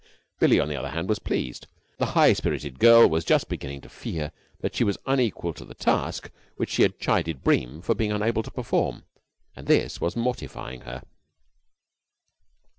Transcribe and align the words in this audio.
Billie, 0.39 0.59
on 0.59 0.67
the 0.67 0.75
other 0.75 0.89
hand, 0.89 1.07
was 1.07 1.19
pleased. 1.19 1.67
The 1.99 2.07
high 2.17 2.33
spirited 2.33 2.79
girl 2.79 3.07
was 3.07 3.23
just 3.23 3.47
beginning 3.47 3.81
to 3.81 3.87
fear 3.89 4.31
that 4.61 4.73
she 4.75 4.83
was 4.83 4.97
unequal 5.05 5.53
to 5.53 5.63
the 5.63 5.75
task 5.75 6.31
which 6.57 6.71
she 6.71 6.81
had 6.81 6.97
chided 6.99 7.43
Bream 7.43 7.83
for 7.83 7.93
being 7.93 8.11
unable 8.11 8.41
to 8.41 8.49
perform 8.49 9.03
and 9.55 9.67
this 9.67 10.01
was 10.01 10.15
mortifying 10.15 10.81
her. 10.81 11.03